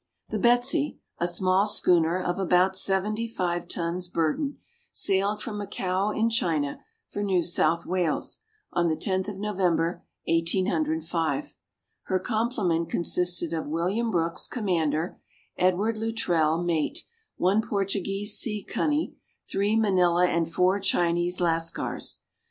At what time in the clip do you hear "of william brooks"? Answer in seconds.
13.53-14.47